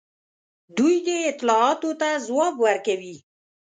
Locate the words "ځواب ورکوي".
2.27-3.17